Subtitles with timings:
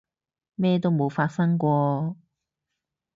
[0.55, 2.15] 咩都冇發生過